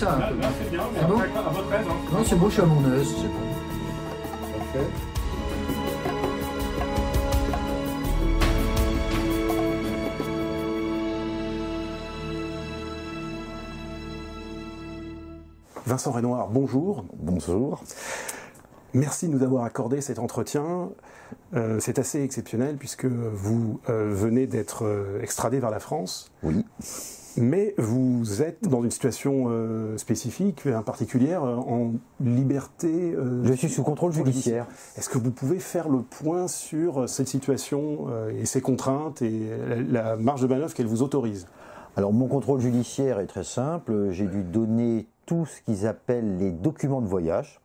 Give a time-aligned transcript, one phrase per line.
[0.00, 0.18] ça.
[0.18, 1.86] Là, là, c'est bien, bon après, à votre aise.
[1.88, 1.94] hein.
[2.12, 4.58] Non, c'est bon, je suis à mon aise, c'est bon.
[4.58, 4.90] Parfait.
[15.86, 17.04] Vincent Renoir, bonjour.
[17.14, 17.82] Bonjour.
[18.94, 20.90] Merci de nous avoir accordé cet entretien.
[21.54, 26.64] Euh, c'est assez exceptionnel puisque vous euh, venez d'être euh, extradé vers la France, Oui.
[27.36, 33.12] Mais vous êtes dans une situation euh, spécifique, euh, particulière, euh, en liberté.
[33.14, 34.66] euh, Je suis sous contrôle judiciaire.
[34.96, 39.50] Est-ce que vous pouvez faire le point sur cette situation euh, et ses contraintes et
[39.68, 39.76] la,
[40.10, 41.46] la marge de manœuvre qu'elle vous autorise?
[41.96, 44.10] Alors mon contrôle judiciaire est très simple.
[44.10, 47.60] J'ai dû donner tout ce qu'ils appellent les documents de voyage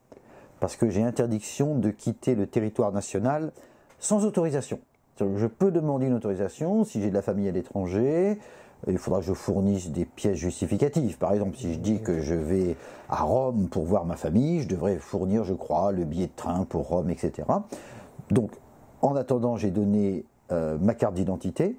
[0.60, 3.52] parce que j'ai interdiction de quitter le territoire national
[4.00, 4.80] sans autorisation.
[5.20, 8.38] Je peux demander une autorisation si j'ai de la famille à l'étranger.
[8.88, 11.18] Il faudra que je fournisse des pièces justificatives.
[11.18, 12.78] Par exemple, si je dis que je vais
[13.10, 16.66] à Rome pour voir ma famille, je devrais fournir, je crois, le billet de train
[16.66, 17.48] pour Rome, etc.
[18.30, 18.52] Donc,
[19.02, 21.78] en attendant, j'ai donné euh, ma carte d'identité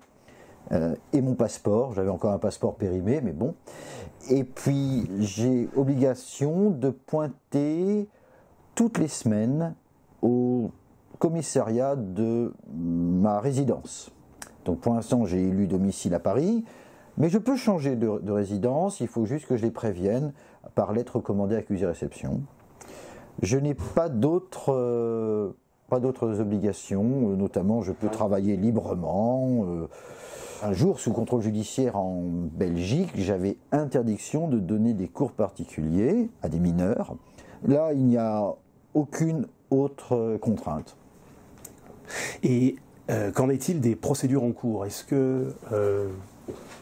[0.73, 1.93] euh, et mon passeport.
[1.93, 3.55] J'avais encore un passeport périmé, mais bon.
[4.29, 8.09] Et puis, j'ai obligation de pointer
[8.75, 9.75] toutes les semaines
[10.23, 10.71] au
[11.19, 14.11] commissariat de ma résidence.
[14.65, 16.65] Donc, pour l'instant, j'ai élu domicile à Paris.
[17.19, 20.33] Mais je peux changer de, de résidence, il faut juste que je les prévienne
[20.75, 22.43] par lettre commandée accusé-réception.
[23.43, 25.53] Je n'ai pas d'autres euh,
[25.91, 29.65] obligations, euh, notamment je peux travailler librement.
[29.67, 29.87] euh.
[30.63, 32.23] un jour, sous contrôle judiciaire en
[32.53, 37.15] Belgique, j'avais interdiction de donner des cours particuliers à des mineurs.
[37.67, 38.55] Là, il n'y a
[38.95, 40.97] aucune autre contrainte.
[42.43, 42.77] Et
[43.35, 44.87] qu'en est-il des procédures en cours?
[44.87, 45.53] Est-ce que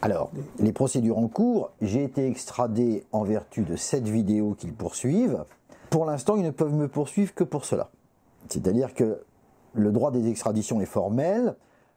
[0.01, 5.43] Alors, les procédures en cours, j'ai été extradé en vertu de cette vidéo qu'ils poursuivent.
[5.89, 7.89] Pour l'instant, ils ne peuvent me poursuivre que pour cela.
[8.49, 9.21] C'est-à-dire que
[9.73, 11.55] le droit des extraditions est formel.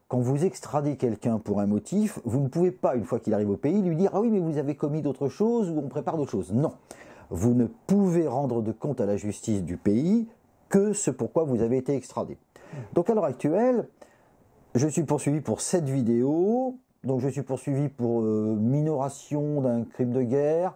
[0.09, 3.51] Quand vous extradez quelqu'un pour un motif, vous ne pouvez pas, une fois qu'il arrive
[3.51, 6.17] au pays, lui dire Ah oui, mais vous avez commis d'autres choses ou on prépare
[6.17, 6.53] d'autres choses.
[6.53, 6.73] Non.
[7.31, 10.27] Vous ne pouvez rendre de compte à la justice du pays
[10.71, 12.39] que ce pourquoi vous avez été extradé.
[12.95, 13.89] Donc à l'heure actuelle,
[14.75, 20.13] je suis poursuivi pour cette vidéo, donc je suis poursuivi pour euh, minoration d'un crime
[20.13, 20.75] de guerre,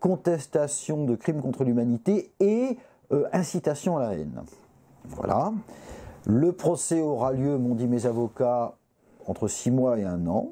[0.00, 2.76] contestation de crimes contre l'humanité et
[3.12, 4.42] euh, incitation à la haine.
[5.04, 5.52] Voilà.
[6.26, 8.74] Le procès aura lieu, m'ont dit mes avocats,
[9.26, 10.50] entre six mois et un an.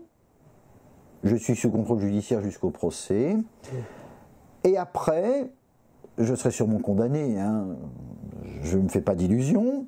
[1.25, 3.37] Je suis sous contrôle judiciaire jusqu'au procès.
[4.65, 5.51] Et après,
[6.19, 7.39] je serai sûrement condamné.
[7.39, 7.67] hein.
[8.63, 9.87] Je ne me fais pas d'illusions.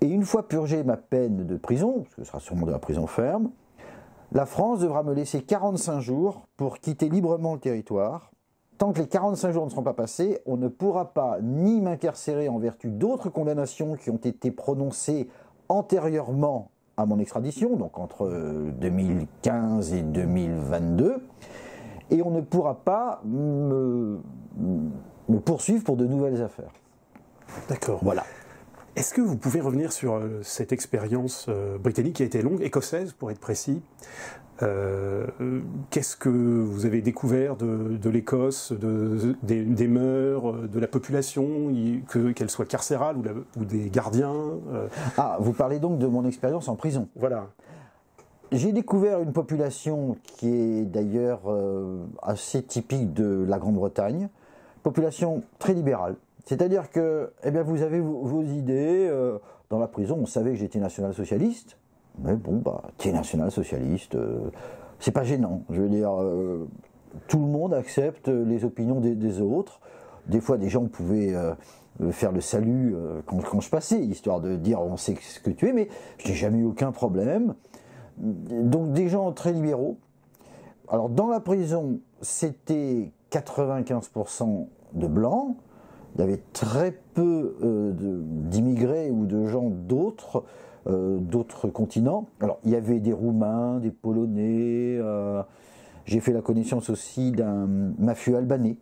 [0.00, 2.78] Et une fois purgé ma peine de prison, parce que ce sera sûrement de la
[2.78, 3.50] prison ferme,
[4.34, 8.30] la France devra me laisser 45 jours pour quitter librement le territoire.
[8.78, 12.48] Tant que les 45 jours ne seront pas passés, on ne pourra pas ni m'incarcérer
[12.48, 15.28] en vertu d'autres condamnations qui ont été prononcées
[15.68, 21.16] antérieurement à mon extradition, donc entre euh, 2015 et 2022,
[22.10, 24.20] et on ne pourra pas me,
[25.28, 26.72] me poursuivre pour de nouvelles affaires.
[27.68, 28.00] D'accord.
[28.02, 28.24] Voilà.
[28.94, 32.60] Est-ce que vous pouvez revenir sur euh, cette expérience euh, britannique qui a été longue,
[32.62, 33.82] écossaise pour être précis
[34.62, 35.26] Euh,
[35.90, 41.72] Qu'est-ce que vous avez découvert de, de l'Écosse, de, des, des mœurs, de la population,
[42.36, 44.34] qu'elle soit carcérale ou, la- ou des gardiens
[44.72, 44.86] euh,
[45.16, 47.08] Ah, vous parlez donc de mon expérience en prison.
[47.16, 47.48] Voilà.
[48.52, 51.40] J'ai découvert une population qui est d'ailleurs
[52.22, 54.28] assez typique de la Grande-Bretagne,
[54.82, 56.16] population très libérale.
[56.44, 59.06] C'est-à-dire que, eh bien, vous avez vos, idées.
[59.08, 59.38] euh,
[59.70, 61.78] dans la prison, on savait que j'étais national-socialiste,
[62.18, 64.50] mais bon, bah, t'es national-socialiste, euh,
[64.98, 65.62] c'est pas gênant.
[65.70, 66.68] Je veux dire, euh,
[67.28, 69.80] tout le monde accepte les opinions des, autres.
[70.26, 71.34] Des fois, des gens pouvaient
[72.10, 72.94] faire le salut
[73.26, 75.88] quand, quand je passais, histoire de dire on sait ce que tu es, mais
[76.18, 77.54] je n'ai jamais eu aucun problème.
[78.16, 79.98] Donc des gens très libéraux.
[80.88, 85.56] Alors dans la prison, c'était 95% de blancs.
[86.14, 87.92] Il y avait très peu euh,
[88.50, 90.44] d'immigrés ou de gens d'autres
[90.88, 92.26] euh, d'autres continents.
[92.40, 94.98] Alors il y avait des Roumains, des Polonais.
[94.98, 95.42] euh,
[96.04, 97.66] J'ai fait la connaissance aussi d'un
[97.98, 98.76] mafieux albanais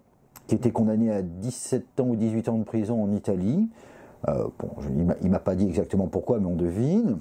[0.47, 3.69] qui était condamné à 17 ans ou 18 ans de prison en Italie.
[4.27, 4.51] Bon,
[4.81, 4.89] je-
[5.23, 7.19] il m'a pas dit exactement pourquoi, mais on devine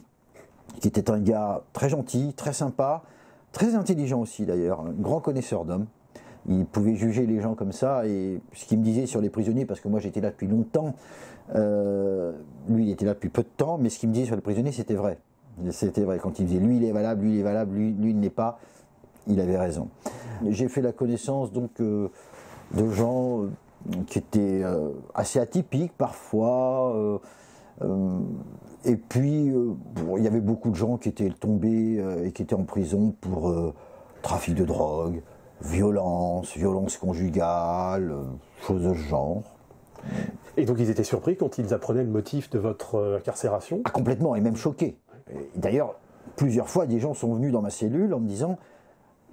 [0.82, 3.04] qui était un gars très gentil, très sympa,
[3.52, 5.86] très intelligent aussi d'ailleurs, un grand connaisseur d'hommes.
[6.48, 9.66] Il pouvait juger les gens comme ça et ce qu'il me disait sur les prisonniers,
[9.66, 10.96] parce que moi j'étais là depuis longtemps,
[11.56, 12.32] euh,
[12.68, 14.42] lui il était là depuis peu de temps, mais ce qu'il me disait sur les
[14.42, 15.18] prisonniers c'était vrai.
[15.72, 18.12] C'était vrai quand il disait lui il est valable, lui il est valable, lui, lui
[18.12, 18.60] il n'est pas,
[19.28, 19.90] il avait raison.
[20.48, 22.08] J'ai fait la connaissance donc euh,
[22.74, 23.42] de gens
[24.08, 24.62] qui étaient
[25.16, 27.22] assez atypiques parfois.
[28.84, 29.54] et puis,
[30.18, 33.74] il y avait beaucoup de gens qui étaient tombés et qui étaient en prison pour
[34.22, 35.22] trafic de drogue,
[35.62, 38.14] violence, violence conjugale,
[38.62, 39.44] choses de ce genre.
[40.58, 43.82] Et donc ils étaient surpris quand ils apprenaient le motif de votre euh, incarcération?
[43.86, 44.98] Ah, Complètement, et même choqués.
[45.56, 45.96] D'ailleurs,
[46.36, 48.58] plusieurs fois, des gens sont venus dans ma cellule en me disant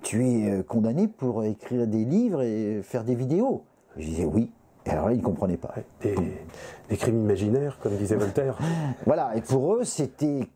[0.02, 3.64] Tu es euh, condamné pour écrire des livres et faire des vidéos?
[3.96, 4.50] Je disais oui.
[4.84, 5.74] Et alors là, ils ne comprenaient pas.
[6.02, 8.56] Des, crimes imaginaires, comme disait Voltaire.
[9.06, 10.48] voilà, et pour eux, c'était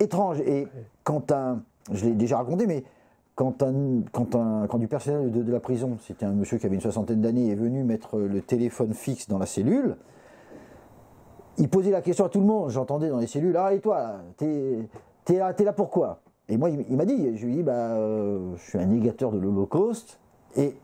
[0.00, 0.40] étrange.
[0.40, 0.68] Et
[1.02, 1.62] quand un.
[1.92, 2.84] Je l'ai déjà raconté, mais
[3.34, 6.76] quand, un, quand, un, quand, du personnel de, la prison, c'était un monsieur qui avait
[6.76, 9.96] une soixantaine d'années, est venu mettre le téléphone fixe dans la cellule,
[11.58, 12.70] il posait la question à tout le monde.
[12.70, 14.88] J'entendais dans les cellules Ah, et toi, t'es
[15.28, 16.20] es là, es là pourquoi?
[16.48, 19.30] Et moi, il, m'a dit Je lui ai dit bah, euh, Je suis un négateur
[19.30, 20.18] de l'Holocauste.
[20.56, 20.76] Et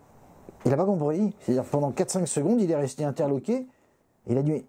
[0.64, 1.34] il n'a pas compris.
[1.40, 3.54] C'est-à-dire, pendant 4-5 secondes, il est resté interloqué.
[3.54, 4.64] Et il a dit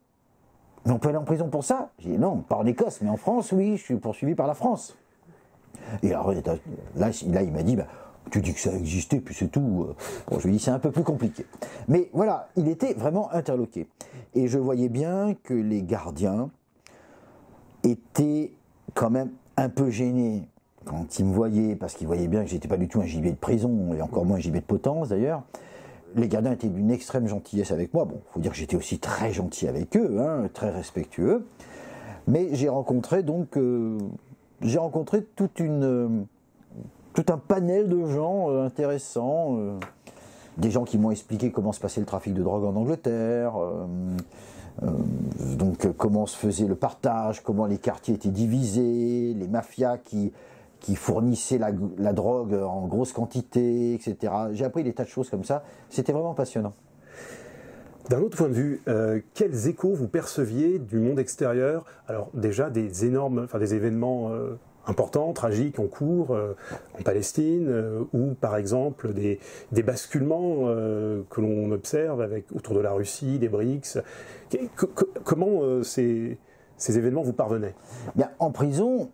[0.86, 1.92] mais on peut aller en prison pour ça?
[2.00, 4.54] J'ai dit Non, pas en Écosse, mais en France, oui, je suis poursuivi par la
[4.54, 4.98] France.
[6.04, 7.88] Et là, il m'a dit, bah,
[8.30, 9.88] tu dis que ça existait, puis c'est tout.
[10.32, 11.46] Je lui ai dit, c'est un peu plus compliqué.
[11.88, 13.88] Mais voilà, il était vraiment interloqué.
[14.36, 16.50] Et je voyais bien que les gardiens
[17.84, 18.52] étaient
[18.94, 20.48] quand même un peu gênés
[20.86, 23.32] quand ils me voyaient, parce qu'ils voyaient bien que j'étais pas du tout un gibier
[23.32, 25.44] de prison, et encore moins un gibier de potence d'ailleurs.
[26.16, 28.06] Les gardiens étaient d'une extrême gentillesse avec moi.
[28.06, 31.46] Bon, faut dire que j'étais aussi très gentil avec eux, hein, très respectueux.
[32.28, 33.98] Mais j'ai rencontré donc euh,
[34.62, 36.10] j'ai rencontré euh,
[37.14, 39.58] tout un panel de gens euh, intéressants.
[39.58, 39.78] Euh,
[40.58, 43.54] des gens qui m'ont expliqué comment se passait le trafic de drogue en Angleterre,
[44.82, 50.34] donc comment se faisait le partage, comment les quartiers étaient divisés, les mafias qui,
[50.82, 54.34] qui fournissaient la, la drogue en grosse quantité, etc.
[54.52, 55.64] J'ai appris des tas de choses comme ça.
[55.90, 56.74] C'était vraiment passionnant.
[58.10, 61.86] D'un autre point de vue, euh, quels échos vous perceviez du monde extérieur?
[62.08, 64.58] Alors déjà des énormes, enfin des événements euh,
[64.88, 66.56] importants, tragiques en cours euh,
[67.00, 67.72] en Palestine,
[68.12, 69.40] ou par exemple des,
[69.84, 70.66] basculements
[71.30, 74.00] que l'on observe avec autour de la Russie, des BRICS.
[75.24, 76.38] comment ces,
[76.90, 77.76] événements vous parvenaient?
[78.16, 79.12] Bien, En prison,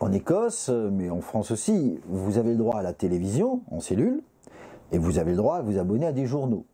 [0.00, 4.22] en Écosse, mais en France aussi, vous avez le droit à la télévision en cellule,
[4.90, 6.66] et vous avez le droit à vous abonner à des journaux.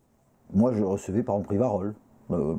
[0.55, 1.95] Moi, je recevais par exemple Rivarol.
[2.31, 2.55] Euh,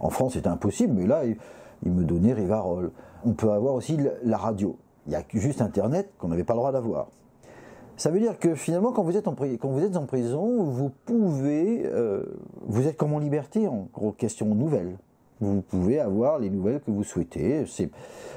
[0.00, 2.92] en France, c'était impossible, mais là, il, me donnait Rivarol.
[3.24, 4.76] On peut avoir aussi la radio.
[5.06, 7.08] Il y a juste Internet qu'on n'avait pas le droit d'avoir.
[7.96, 12.24] Ça veut dire que finalement, quand vous êtes en, prison, vous pouvez, euh,
[12.66, 14.98] vous êtes comme en liberté, en gros, question nouvelle.
[15.40, 17.66] Vous pouvez avoir les nouvelles que vous souhaitez.
[17.66, 17.90] C'est,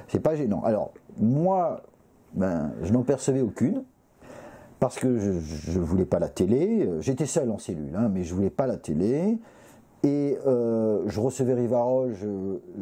[0.08, 0.62] c'est pas gênant.
[0.64, 1.82] Alors, moi,
[2.34, 3.84] ben, je n'en percevais aucune
[4.80, 6.90] parce que je ne voulais pas la télé.
[7.00, 9.38] J'étais seul en cellule, hein, mais je voulais pas la télé.
[10.04, 12.14] Et euh, je recevais Rivarol,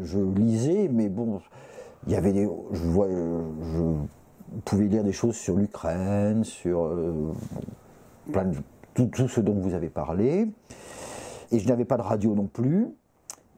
[0.04, 1.40] je, lisais, mais bon,
[2.06, 7.34] il y avait vois, je pouvais lire des choses sur l'Ukraine, sur euh,
[8.32, 8.58] plein de,
[8.94, 10.48] tout, tout, ce dont vous avez parlé.
[11.52, 12.88] Et je n'avais pas de radio non plus.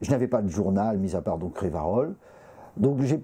[0.01, 2.15] Je n'avais pas de journal, mis à part donc Rivarol.
[2.77, 3.19] Donc j'ai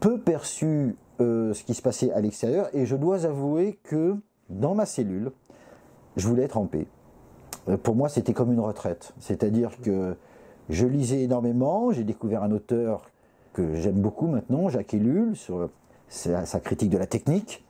[0.00, 4.16] peu perçu euh, ce qui se passait à l'extérieur et je dois avouer que
[4.50, 5.32] dans ma cellule,
[6.16, 6.86] je voulais être en paix.
[7.68, 9.12] Euh, pour moi, c'était comme une retraite.
[9.18, 10.16] C'est-à-dire que
[10.68, 13.10] je lisais énormément, j'ai découvert un auteur
[13.52, 15.70] que j'aime beaucoup maintenant, Jacques Ellul, sur
[16.08, 17.64] sa, critique de la technique.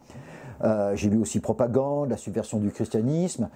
[0.64, 3.48] Euh, j'ai lu aussi Propagande, la subversion du christianisme.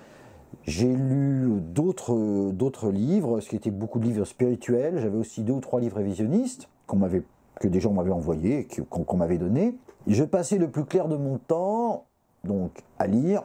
[0.64, 4.98] J'ai lu d'autres, livres, ce qui était beaucoup de livres spirituels.
[5.00, 7.22] J'avais aussi deux ou trois livres révisionnistes qu'on m'avait
[7.60, 9.78] que des gens m'avaient envoyé, qu'on m'avait donné.
[10.08, 12.06] Je passais le plus clair de mon temps,
[12.42, 13.44] donc à lire,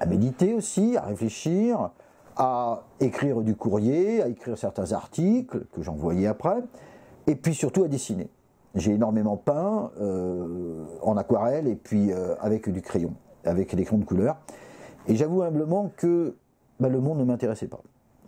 [0.00, 1.90] à méditer aussi, à réfléchir,
[2.36, 6.62] à écrire du courrier, à écrire certains articles que j'envoyais après,
[7.26, 8.30] et puis surtout à dessiner.
[8.76, 13.98] J'ai énormément peint euh, en aquarelle et puis euh, avec du crayon, avec des crayons
[13.98, 14.36] de couleur.
[15.08, 16.36] Et j'avoue humblement que
[16.78, 17.80] bah, le monde ne m'intéressait pas.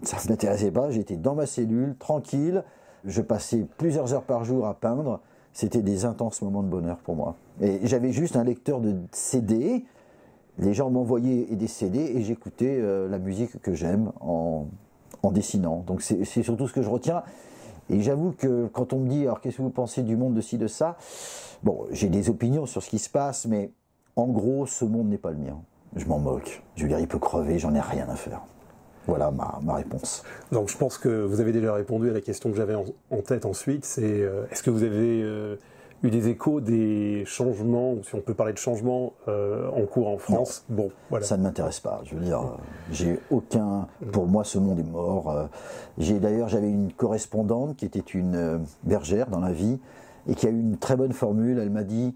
[0.03, 2.65] Ça ne m'intéressait pas, j'étais dans ma cellule, tranquille,
[3.05, 5.21] je passais plusieurs heures par jour à peindre.
[5.53, 7.35] C'était des intenses moments de bonheur pour moi.
[7.61, 9.85] Et j'avais juste un lecteur de CD.
[10.59, 14.67] Les gens m'envoyaient des CD et j'écoutais euh, la musique que j'aime en,
[15.33, 15.85] dessinant.
[15.87, 17.23] Donc c'est surtout ce que je retiens.
[17.91, 20.41] Et j'avoue que quand on me dit, alors qu'est-ce que vous pensez du monde de
[20.41, 20.97] ci, de ça?
[21.63, 23.73] Bon, j'ai des opinions sur ce qui se passe, mais
[24.17, 25.59] en gros, ce monde n'est pas le mien.
[25.97, 26.63] Je m'en moque.
[26.77, 28.43] Je veux dire, il peut crever, j'en ai rien à faire.
[29.09, 30.23] Voilà ma, réponse.
[30.53, 33.47] Donc je pense que vous avez déjà répondu à la question que j'avais en, tête
[33.47, 35.57] ensuite, c'est euh, est-ce que vous avez euh,
[36.03, 40.19] eu des échos des changements, si on peut parler de changements euh, en cours en
[40.19, 40.65] France?
[40.69, 41.25] Bon, voilà.
[41.25, 42.03] Ça ne m'intéresse pas.
[42.05, 42.59] Je veux dire,
[42.93, 43.89] j'ai aucun.
[44.13, 45.49] Pour moi, ce monde est mort.
[45.97, 49.81] J'ai d'ailleurs, j'avais une correspondante qui était une bergère dans la vie
[50.29, 51.59] et qui a eu une très bonne formule.
[51.59, 52.15] Elle m'a dit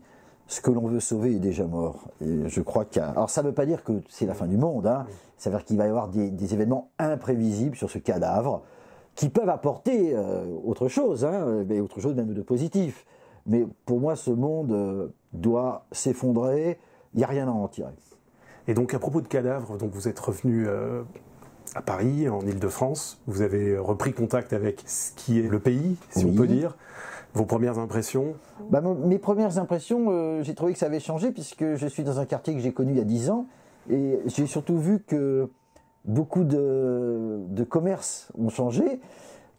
[0.52, 2.08] ce que l'on veut sauver est déjà mort.
[2.20, 4.56] Et je crois qu'il Alors ça ne veut pas dire que c'est la fin du
[4.56, 4.86] monde.
[4.86, 5.06] Hein.
[5.38, 8.62] Ça veut dire qu'il va y avoir des, événements imprévisibles sur ce cadavre
[9.14, 10.16] qui peuvent apporter
[10.64, 13.04] autre chose, hein, mais autre chose même de positif.
[13.46, 16.78] Mais pour moi, ce monde euh, doit s'effondrer.
[17.14, 17.92] Il n'y a rien à en tirer.
[18.68, 21.02] Et donc, à propos de cadavres, donc vous êtes revenu euh,
[21.74, 23.20] à Paris, en Ile-de-France.
[23.26, 26.76] Vous avez repris contact avec ce qui est le pays, si on peut dire.
[27.34, 28.34] Vos premières impressions
[28.70, 32.20] bah, Mes premières impressions, euh, j'ai trouvé que ça avait changé puisque je suis dans
[32.20, 33.46] un quartier que j'ai connu il y a 10 ans.
[33.90, 35.48] Et j'ai surtout vu que
[36.04, 39.00] beaucoup de, de commerces ont changé.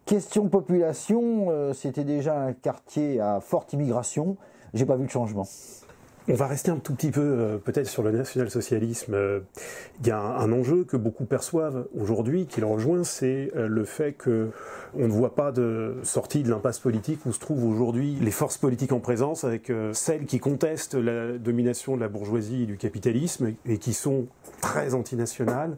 [0.06, 4.36] Question population, euh, c'était déjà un quartier à forte immigration.
[4.72, 5.46] J'ai pas vu de changement.
[6.26, 9.12] On va rester un tout petit peu euh, peut-être sur le national-socialisme.
[9.12, 9.40] Euh,
[10.00, 14.12] il y a un, enjeu que beaucoup perçoivent aujourd'hui, qui le rejoint, c'est le fait
[14.12, 14.50] que
[14.96, 18.56] on ne voit pas de sortie de l'impasse politique où se trouvent aujourd'hui les forces
[18.56, 23.52] politiques en présence, avec celles qui contestent la domination de la bourgeoisie et du capitalisme
[23.66, 24.26] et qui sont
[24.60, 25.76] très antinationales,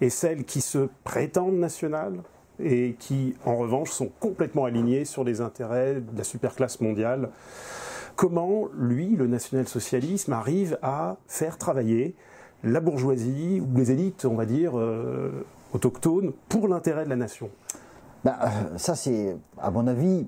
[0.00, 2.18] et celles qui se prétendent nationales
[2.62, 7.30] et qui, en revanche, sont complètement alignés sur les intérêts de la superclasse mondiale.
[8.18, 12.16] Comment, lui, le national-socialisme, arrive à faire travailler
[12.64, 17.48] la bourgeoisie ou les élites, on va dire, euh, autochtones, pour l'intérêt de la nation
[18.24, 18.34] ben,
[18.76, 20.26] Ça, c'est, à mon avis,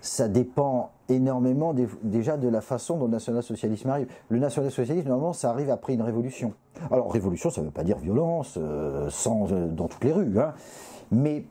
[0.00, 4.08] ça dépend énormément déjà de la façon dont le national-socialisme arrive.
[4.28, 6.54] Le national-socialisme, normalement, ça arrive après une révolution.
[6.90, 10.40] Alors, révolution, ça ne veut pas dire violence, euh, sans, dans toutes les rues.
[10.40, 10.54] Hein.
[11.12, 11.44] Mais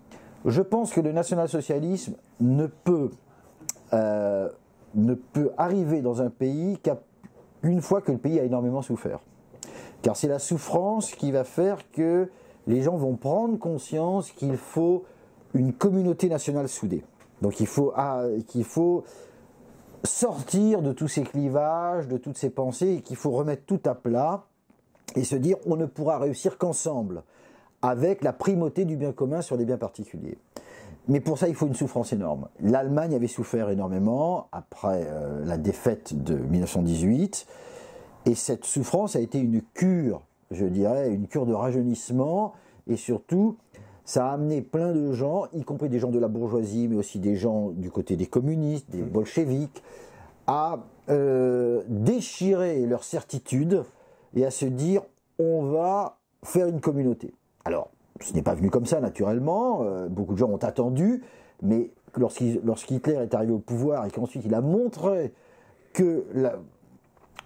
[0.43, 3.11] je pense que le national-socialisme ne peut,
[4.95, 6.77] ne peut arriver dans un pays
[7.61, 9.19] qu'une fois que le pays a énormément souffert.
[10.01, 12.29] Car c'est la souffrance qui va faire que
[12.67, 15.03] les gens vont prendre conscience qu'il faut
[15.53, 17.03] une communauté nationale soudée.
[17.41, 19.03] Donc il faut, ah, qu'il faut
[20.03, 23.95] sortir de tous ces clivages, de toutes ces pensées, et qu'il faut remettre tout à
[23.95, 24.45] plat
[25.15, 27.23] et se dire on ne pourra réussir qu'ensemble
[27.81, 30.37] avec la primauté du bien commun sur les biens particuliers.
[31.07, 32.47] Mais pour ça, il faut une souffrance énorme.
[32.59, 37.47] L'Allemagne avait souffert énormément après euh, la défaite de 1918,
[38.25, 42.53] et cette souffrance a été une cure, je dirais, une cure de rajeunissement,
[42.87, 43.57] et surtout,
[44.05, 47.19] ça a amené plein de gens, y compris des gens de la bourgeoisie, mais aussi
[47.19, 49.83] des gens du côté des communistes, des bolcheviques,
[50.47, 50.79] à
[51.09, 53.83] euh, déchirer leur certitude
[54.35, 55.01] et à se dire
[55.39, 57.33] on va faire une communauté.
[57.65, 57.89] Alors,
[58.21, 59.83] ce n'est pas venu comme ça, naturellement.
[59.83, 61.23] Euh, beaucoup de gens ont attendu.
[61.61, 65.33] Mais lorsqu'Hitler est arrivé au pouvoir et qu'ensuite il a montré
[65.93, 66.25] que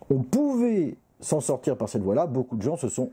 [0.09, 3.11] on pouvait s'en sortir par cette voie-là, beaucoup de gens se sont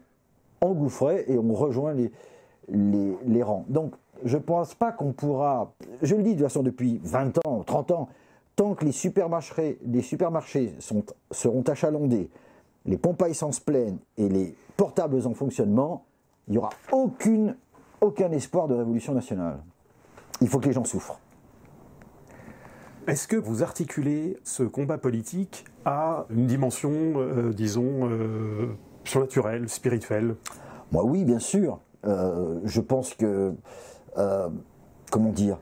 [0.60, 3.64] engouffrés et ont rejoint les, rangs.
[3.68, 7.46] Donc, je ne pense pas qu'on pourra, je le dis de toute façon depuis 20
[7.46, 8.08] ans, 30 ans,
[8.54, 9.78] tant que les supermarchés,
[11.30, 12.30] seront achalandés,
[12.84, 16.04] les pompes à essence pleines et les portables en fonctionnement,
[16.48, 17.56] il n'y aura aucune,
[18.00, 19.58] aucun espoir de révolution nationale.
[20.40, 21.20] Il faut que les gens souffrent.
[23.06, 30.36] Est-ce que vous articulez ce combat politique à une dimension, euh, disons, euh, surnaturelle, spirituelle?
[30.92, 31.80] Moi, oui, bien sûr.
[32.04, 33.54] Euh, je pense que,
[35.10, 35.58] comment dire,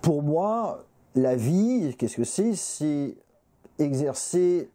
[0.00, 0.84] pour moi,
[1.14, 2.54] la vie, qu'est-ce que c'est?
[2.54, 3.16] C'est
[3.78, 4.70] exercer,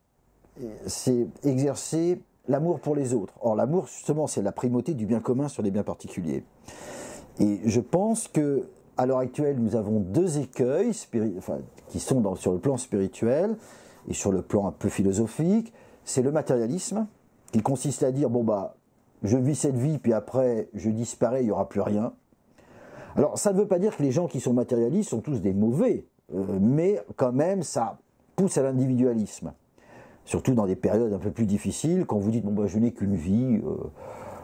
[0.85, 3.33] c'est exercer l'amour pour les autres.
[3.41, 6.43] Or, l'amour, justement, c'est la primauté du bien commun sur les biens particuliers.
[7.39, 10.91] Et je pense que, à l'heure actuelle, nous avons deux écueils
[11.87, 13.55] qui sont sur le plan spirituel
[14.09, 15.71] et sur le plan un peu philosophique.
[16.03, 17.07] C'est le matérialisme,
[17.53, 18.75] qui consiste à dire bon bah,
[19.23, 22.13] je vis cette vie, puis après je disparais, il n'y aura plus rien.
[23.15, 25.53] Alors, ça ne veut pas dire que les gens qui sont matérialistes sont tous des
[25.53, 27.97] mauvais, euh, mais quand même, ça
[28.35, 29.53] pousse à l'individualisme
[30.29, 32.91] surtout dans des périodes un peu plus difficiles, quand vous dites bon ben je n'ai
[32.91, 33.75] qu'une vie, euh,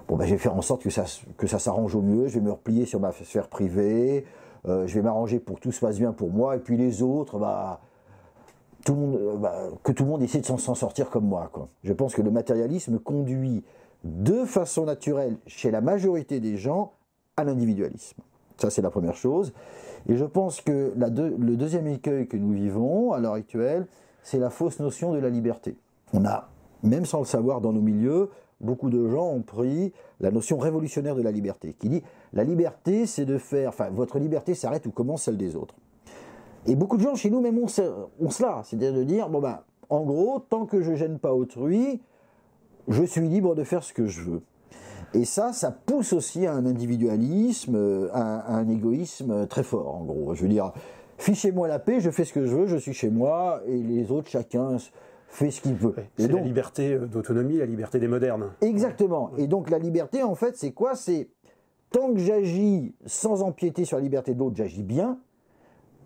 [0.07, 1.05] bon ben je vais faire en sorte que ça
[1.37, 4.25] que ça s'arrange au mieux, je vais me replier sur ma sphère privée,
[4.67, 7.03] euh, je vais m'arranger pour que tout se passe bien pour moi, et puis les
[7.03, 7.81] autres, bah,
[8.83, 11.51] tout le monde, euh, bah, que tout le monde essaie de s'en sortir comme moi.
[11.83, 13.63] Je pense que le matérialisme conduit
[14.03, 16.93] de façon naturelle chez la majorité des gens
[17.37, 18.17] à l'individualisme.
[18.57, 19.53] Ça c'est la première chose.
[20.09, 23.85] Et je pense que le deuxième écueil que nous vivons à l'heure actuelle,
[24.25, 25.77] c'est la fausse notion de la liberté.
[26.11, 26.49] On a,
[26.81, 31.15] même sans le savoir dans nos milieux, beaucoup de gens ont pris la notion révolutionnaire
[31.15, 32.03] de la liberté, qui dit
[32.33, 35.75] la liberté, c'est de faire, enfin, votre liberté s'arrête où commence celle des autres.
[36.65, 40.01] Et beaucoup de gens chez nous même ont, cela, c'est-à-dire de dire, bon ben, en
[40.01, 42.01] gros, tant que je gêne pas autrui,
[42.87, 44.41] je suis libre de faire ce que je veux.
[45.13, 50.33] Et ça, ça pousse aussi à un individualisme, à un égoïsme très fort, en gros.
[50.33, 50.73] Je veux dire,
[51.17, 54.11] fichez-moi la paix, je fais ce que je veux, je suis chez moi, et les
[54.11, 54.77] autres, chacun
[55.27, 55.95] fait ce qu'il veut.
[56.17, 58.51] c'est la liberté euh, d'autonomie, la liberté des modernes.
[58.61, 59.31] Exactement.
[59.37, 60.95] Et donc la liberté, en fait, c'est quoi?
[60.95, 61.29] C'est
[61.91, 65.19] tant que j'agis sans empiéter sur la liberté de l'autre, j'agis bien.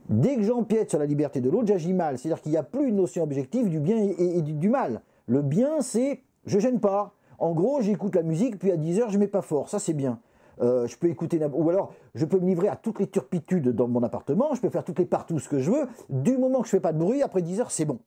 [0.09, 2.17] Dès que j'empiète sur la liberté de l'autre, j'agis mal.
[2.17, 5.01] C'est-à-dire qu'il n'y a plus une notion objective du bien et, du, mal.
[5.27, 7.13] Le bien, c'est je gêne pas.
[7.37, 9.69] En gros, j'écoute la musique, puis à 10 heures, je mets pas fort.
[9.69, 10.19] Ça, c'est bien.
[10.61, 13.87] Euh, je peux écouter, ou alors je peux me livrer à toutes les turpitudes dans
[13.87, 15.87] mon appartement, je peux faire toutes les partout ce que je veux.
[16.09, 17.99] Du moment que je fais pas de bruit, après 10 heures, c'est bon.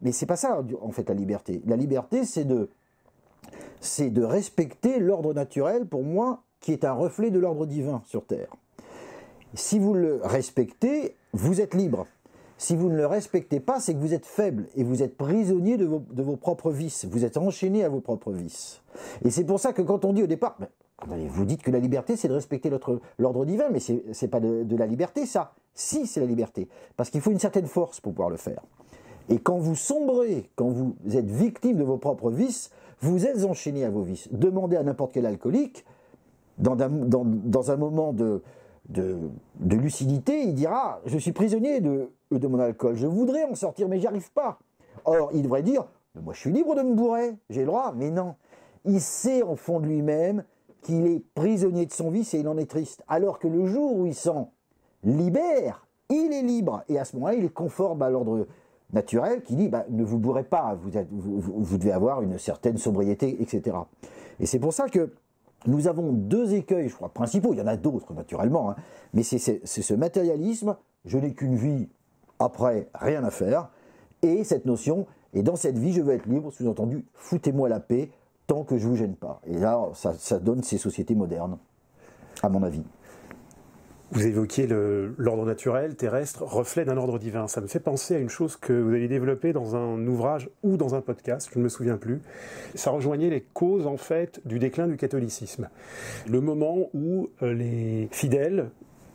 [0.00, 1.62] Mais c'est pas ça, en fait, la liberté.
[1.66, 2.70] La liberté, c'est de,
[3.80, 8.24] c'est de respecter l'ordre naturel, pour moi, qui est un reflet de l'ordre divin sur
[8.24, 8.48] Terre.
[9.54, 12.06] Si vous le respectez, vous êtes libre.
[12.56, 15.76] Si vous ne le respectez pas, c'est que vous êtes faible et vous êtes prisonnier
[15.76, 17.04] de vos, de vos, propres vices.
[17.04, 18.80] Vous êtes enchaîné à vos propres vices.
[19.24, 20.56] Et c'est pour ça que quand on dit au départ,
[21.06, 22.70] vous dites que la liberté, c'est de respecter
[23.18, 25.54] l'ordre divin, mais ce n'est pas de, la liberté, ça.
[25.74, 26.68] Si, c'est la liberté.
[26.96, 28.62] Parce qu'il faut une certaine force pour pouvoir le faire.
[29.28, 33.84] Et quand vous sombrez, quand vous êtes victime de vos propres vices, vous êtes enchaîné
[33.84, 34.28] à vos vices.
[34.32, 35.84] Demandez à n'importe quel alcoolique,
[36.58, 38.42] dans un, dans, un moment de,
[38.88, 43.88] de, lucidité, il dira Je suis prisonnier de, de mon alcool, je voudrais en sortir,
[43.88, 44.58] mais j'y arrive pas.
[45.04, 45.84] Or, il devrait dire
[46.20, 48.34] Moi, je suis libre de me bourrer, j'ai le droit, mais non.
[48.84, 50.44] Il sait en fond de lui-même
[50.82, 53.02] qu'il est prisonnier de son vice et il en est triste.
[53.08, 54.52] Alors que le jour où il s'en
[55.04, 56.82] libère, il est libre.
[56.88, 58.46] Et à ce moment-là, il est conforme à l'ordre
[58.92, 63.76] naturel qui dit bah, ne vous bourrez pas, vous, devez avoir une certaine sobriété, etc.
[64.40, 65.12] Et c'est pour ça que
[65.66, 68.76] nous avons deux écueils, je crois, principaux, il y en a d'autres naturellement, hein.
[69.14, 71.88] mais c'est ce matérialisme, je n'ai qu'une vie,
[72.40, 73.70] après rien à faire,
[74.22, 78.10] et cette notion, et dans cette vie je veux être libre, sous-entendu, foutez-moi la paix
[78.46, 79.40] tant que je vous gêne pas.
[79.46, 81.58] Et là, ça donne ces sociétés modernes,
[82.42, 82.84] à mon avis.
[84.14, 84.66] Vous évoquiez
[85.16, 87.48] l'ordre naturel, terrestre, reflet d'un ordre divin.
[87.48, 90.76] Ça me fait penser à une chose que vous avez développée dans un ouvrage ou
[90.76, 92.20] dans un podcast, je ne me souviens plus.
[92.74, 95.70] Ça rejoignait les causes, en fait, du déclin du catholicisme.
[96.28, 98.68] Le moment où euh, les fidèles,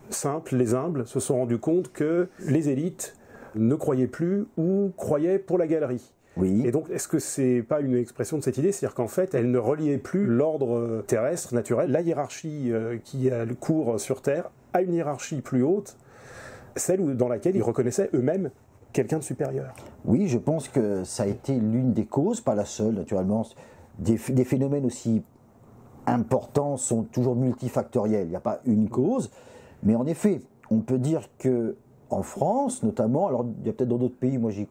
[0.10, 3.16] simples, les humbles, se sont rendus compte que les élites
[3.54, 6.12] ne croyaient plus ou croyaient pour la galerie.
[6.38, 6.64] Oui.
[6.66, 8.72] Et donc, est-ce que c'est pas une expression de cette idée?
[8.72, 13.46] C'est-à-dire qu'en fait, elle ne reliait plus l'ordre terrestre, naturel, la hiérarchie euh, qui a
[13.46, 15.98] le cours sur Terre, à une hiérarchie plus haute,
[16.76, 18.52] celle dans laquelle ils reconnaissaient eux-mêmes
[18.94, 19.76] quelqu'un de supérieur.
[20.06, 23.46] Oui, je pense que ça a été l'une des causes, pas la seule naturellement.
[24.00, 25.24] Des, phénomènes aussi
[26.06, 28.28] importants sont toujours multifactoriels.
[28.28, 29.32] Il n'y a pas une cause,
[29.84, 31.76] mais en effet, on peut dire que
[32.10, 34.64] en France, notamment, alors il y a peut-être dans d'autres pays, moi je,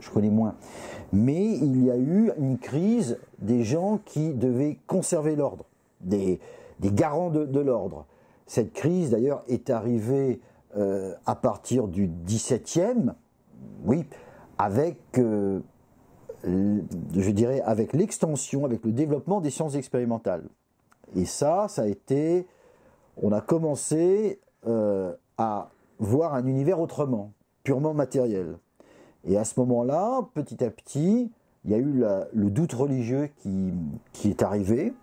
[0.00, 0.54] je, connais moins,
[1.12, 5.64] mais il y a eu une crise des gens qui devaient conserver l'ordre,
[6.00, 6.40] des,
[6.80, 8.06] garants de l'ordre.
[8.46, 10.40] Cette crise, d'ailleurs, est arrivée
[10.76, 13.12] euh, à partir du XVIIe,
[13.84, 14.04] oui,
[14.58, 15.60] avec, euh,
[16.44, 20.48] je dirais, avec l'extension, avec le développement des sciences expérimentales.
[21.14, 22.46] Et ça, ça a été,
[23.20, 27.32] on a commencé euh, à voir un univers autrement,
[27.62, 28.56] purement matériel.
[29.24, 31.30] Et à ce moment-là, petit à petit,
[31.64, 34.94] il y a eu le doute religieux qui, est arrivé,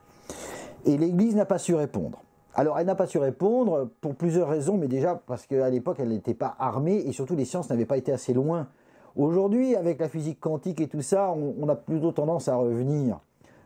[0.85, 2.23] et l'Église n'a pas su répondre.
[2.55, 6.09] Alors, elle n'a pas su répondre pour plusieurs raisons, mais déjà parce qu'à l'époque, elle
[6.09, 8.67] n'était pas armée et surtout les sciences n'avaient pas été assez loin.
[9.15, 13.19] Aujourd'hui, avec la physique quantique et tout ça, on, a plutôt tendance à revenir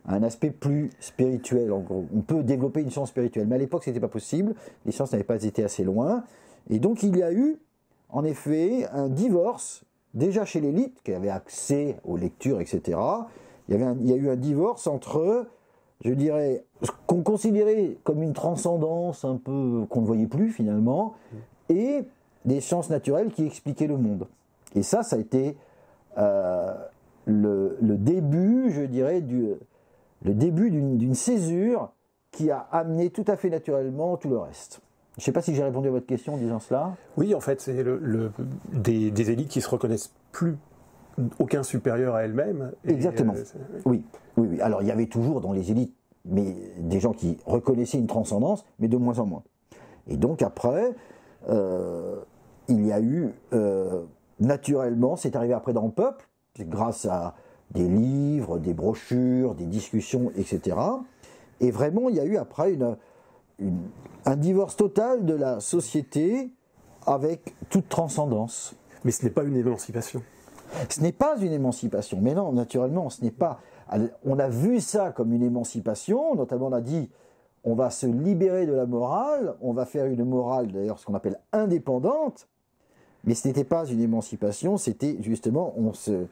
[0.05, 1.71] à un aspect plus spirituel.
[1.71, 4.55] On peut développer une science spirituelle, mais à l'époque, ce n'était pas possible.
[4.85, 6.23] Les sciences n'avaient pas été assez loin.
[6.69, 7.57] Et donc, il y a eu,
[8.09, 12.99] en effet, un divorce, déjà chez l'élite, qui avait accès aux lectures, etc.
[13.69, 15.47] Il y, a eu un divorce entre
[16.03, 21.13] je dirais, ce qu'on considérait comme une transcendance un peu qu'on ne voyait plus finalement,
[21.69, 22.03] et
[22.45, 24.27] des sciences naturelles qui expliquaient le monde.
[24.75, 25.57] Et ça, ça a été
[26.17, 26.73] euh,
[27.25, 29.53] le, début, je dirais, du,
[30.23, 31.91] le début d'une césure
[32.31, 34.81] qui a amené tout à fait naturellement tout le reste.
[35.17, 36.95] Je ne sais pas si j'ai répondu à votre question en disant cela.
[37.17, 38.31] Oui, en fait, c'est le,
[38.71, 40.55] des, des, élites qui se reconnaissent plus
[41.39, 42.71] aucun supérieur à elle-même.
[42.85, 43.33] Exactement.
[43.35, 44.03] Euh, oui.
[44.37, 44.61] oui, oui.
[44.61, 45.93] Alors il y avait toujours dans les élites
[46.25, 49.43] mais des gens qui reconnaissaient une transcendance, mais de moins en moins.
[50.07, 50.93] Et donc après,
[51.49, 52.17] euh,
[52.67, 54.03] il y a eu euh,
[54.39, 56.27] naturellement, c'est arrivé après dans le peuple,
[56.59, 57.35] grâce à
[57.71, 60.77] des livres, des brochures, des discussions, etc.
[61.59, 62.97] Et vraiment, il y a eu après une,
[64.25, 66.51] un divorce total de la société
[67.05, 68.75] avec toute transcendance.
[69.03, 70.21] Mais ce n'est pas une émancipation.
[70.89, 72.19] Ce n'est pas une émancipation.
[72.21, 73.59] Mais non, naturellement, ce n'est pas.
[74.25, 77.09] On a vu ça comme une émancipation, notamment on a dit
[77.63, 81.13] on va se libérer de la morale, on va faire une morale d'ailleurs ce qu'on
[81.13, 82.47] appelle indépendante,
[83.23, 86.25] mais ce n'était pas une émancipation, c'était justement on se,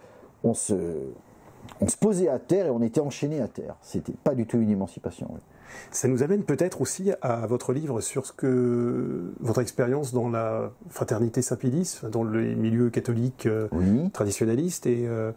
[0.43, 0.73] on, se,
[1.81, 3.75] on se posait à terre et on était enchaîné à terre.
[3.81, 5.29] C'était pas du tout une émancipation.
[5.91, 10.71] Ça nous amène peut-être aussi à votre livre sur ce que votre expérience dans la
[10.89, 13.67] fraternité Saint-Pédis, dans les milieux catholiques euh,
[14.13, 15.31] traditionnalistes et euh,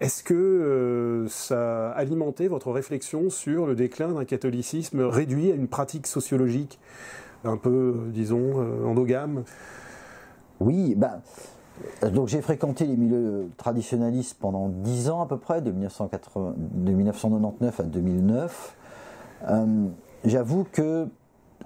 [0.00, 5.54] est-ce que euh, ça a alimenté votre réflexion sur le déclin d'un catholicisme réduit à
[5.54, 6.78] une pratique sociologique
[7.44, 9.44] un peu, disons, endogame?
[10.60, 11.20] Oui, ben,
[12.12, 17.82] donc j'ai fréquenté les milieux traditionnalistes pendant dix ans à peu près, de, 1999 à
[17.84, 18.76] 2009.
[19.46, 19.88] Euh,
[20.24, 21.08] j'avoue que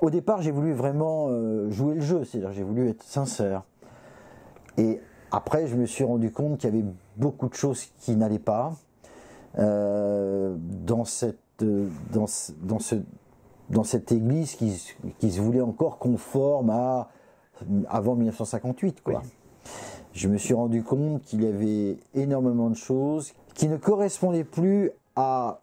[0.00, 3.62] au départ j'ai voulu vraiment euh, jouer le jeu, c'est-à-dire j'ai voulu être sincère.
[4.76, 8.38] Et après je me suis rendu compte qu'il y avait beaucoup de choses qui n'allaient
[8.38, 8.74] pas
[9.58, 12.26] euh, dans cette dans,
[12.62, 12.96] dans ce
[13.70, 17.08] dans cette église qui, qui, se voulait encore conforme à
[17.88, 19.22] avant 1958 quoi.
[20.12, 24.90] Je me suis rendu compte qu'il y avait énormément de choses qui ne correspondaient plus
[25.14, 25.60] à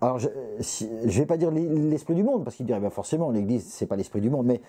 [0.00, 3.66] alors je ne vais pas dire l'esprit du monde, parce qu'il dirait ben forcément l'Église
[3.66, 4.60] c'est pas l'esprit du monde, mais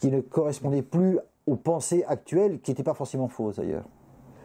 [0.00, 3.84] qui ne correspondait plus aux pensées actuelles, qui n'étaient pas forcément fausses d'ailleurs.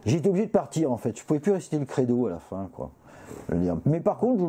[0.05, 2.69] J'étais obligé de partir en fait, je pouvais plus rester le credo à la fin
[2.73, 2.91] quoi.
[3.85, 4.43] Mais par contre,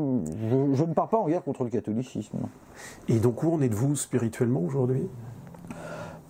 [0.75, 2.39] je, ne pars pas en guerre contre le catholicisme.
[3.09, 5.09] Et donc où en êtes-vous spirituellement aujourd'hui?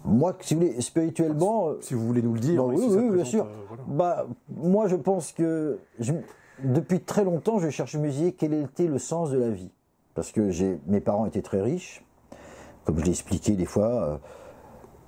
[0.04, 1.72] Moi, si vous voulez, spirituellement.
[1.80, 2.64] Si vous voulez nous le dire.
[2.66, 3.44] oui, oui, bien sûr.
[3.44, 5.78] Euh, bah, moi, je pense que
[6.62, 9.70] depuis très longtemps, je cherche dire quel était le sens de la vie.
[10.14, 10.50] Parce que
[10.86, 12.04] mes parents étaient très riches,
[12.84, 14.16] comme je l'ai expliqué des fois, euh,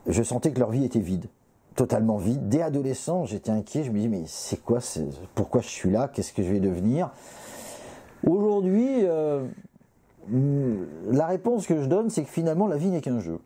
[0.07, 1.27] je sentais que leur vie était vide,
[1.77, 2.49] totalement vide.
[2.49, 4.81] Dès adolescent, j'étais inquiet, je me dis mais c'est quoi,
[5.35, 7.11] pourquoi je suis là, qu'est-ce que je vais devenir?
[8.27, 9.47] Aujourd'hui, euh,
[10.31, 13.39] la réponse que je donne, c'est que finalement la vie n'est qu'un jeu.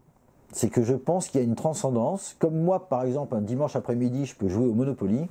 [0.53, 2.35] C'est que je pense qu'il y a une transcendance.
[2.39, 5.29] Comme moi, par exemple, un dimanche après-midi, je peux jouer au Monopoly.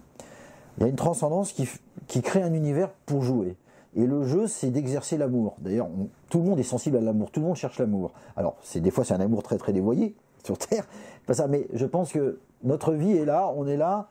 [0.78, 1.68] Il y a une transcendance qui,
[2.10, 3.56] qui crée un univers pour jouer.
[3.96, 5.56] Et le jeu, c'est d'exercer l'amour.
[5.60, 5.88] D'ailleurs,
[6.30, 8.12] tout le monde est sensible à l'amour, tout le monde cherche l'amour.
[8.36, 10.86] Alors, c'est des fois, c'est un amour très très dévoyé sur Terre,
[11.26, 11.48] pas ça.
[11.48, 14.10] Mais je pense que notre vie est là, on est là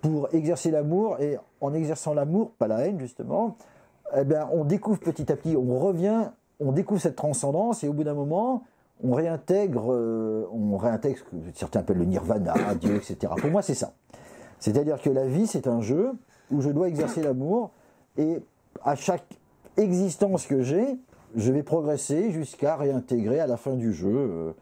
[0.00, 3.56] pour exercer l'amour, et en exerçant l'amour, pas la haine justement,
[4.16, 7.92] eh bien, on découvre petit à petit, on revient, on découvre cette transcendance, et au
[7.92, 8.64] bout d'un moment,
[9.04, 13.30] on réintègre, euh, on réintègre ce que certains appellent le nirvana, Dieu, etc.
[13.38, 13.92] Pour moi, c'est ça.
[14.58, 16.14] C'est-à-dire que la vie, c'est un jeu
[16.50, 17.70] où je dois exercer l'amour
[18.18, 18.38] et
[18.84, 19.24] à chaque
[19.76, 20.98] existence que j'ai,
[21.36, 24.52] je vais progresser jusqu'à réintégrer à la fin du jeu euh,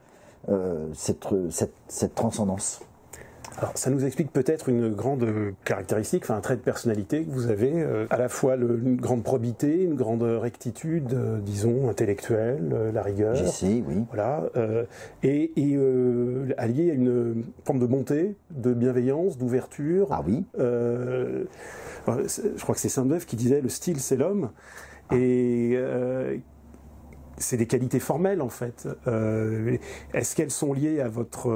[0.48, 1.26] euh, cette,
[1.88, 2.80] cette, transcendance.
[3.58, 5.26] Alors, ça nous explique peut-être une grande
[5.64, 9.24] caractéristique, enfin un trait de personnalité que vous avez, euh, à la fois une grande
[9.24, 13.34] probité, une grande rectitude, disons, intellectuelle, la rigueur.
[13.34, 14.04] J'essaie, oui.
[14.10, 14.44] Voilà,
[15.22, 15.78] et, et
[16.56, 20.08] allié à une forme de bonté, de bienveillance, d'ouverture.
[20.12, 20.44] Ah oui
[22.16, 24.50] je crois que c'est Saint-Beuve qui disait le style c'est l'homme.
[25.12, 26.36] Et euh,
[27.38, 28.88] c'est des qualités formelles en fait.
[29.06, 29.76] Euh,
[30.12, 31.50] est-ce qu'elles sont liées à votre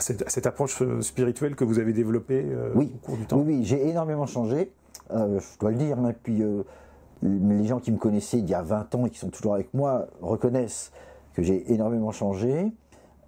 [0.00, 4.26] cette, approche spirituelle que vous avez développée euh, au cours du temps Oui, j'ai énormément
[4.26, 4.72] changé.
[5.10, 5.96] je dois le dire.
[5.96, 6.42] Mais puis
[7.22, 9.72] les gens qui me connaissaient il y a 20 ans et qui sont toujours avec
[9.74, 10.92] moi reconnaissent
[11.34, 12.72] que j'ai énormément changé.